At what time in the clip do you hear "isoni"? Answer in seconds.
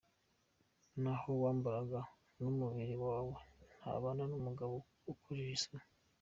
5.57-5.85